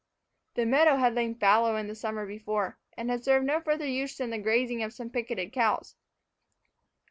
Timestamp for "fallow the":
1.35-1.93